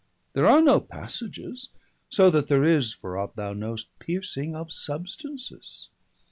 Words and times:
There 0.33 0.47
are 0.47 0.63
no 0.63 0.79
passages, 0.79 1.69
so 2.09 2.31
that 2.31 2.47
there 2.47 2.63
is 2.65 2.97
275 2.97 3.01
(For 3.01 3.17
ought 3.19 3.35
thou 3.35 3.53
know'st) 3.53 3.99
piercing 3.99 4.55
of 4.55 4.71
substances. 4.73 5.89